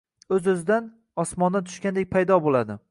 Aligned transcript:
o‘z-o‘zidan– 0.37 0.87
osmondan 1.25 1.69
tushgandek 1.71 2.13
paydo 2.17 2.43
bo‘ladi. 2.49 2.79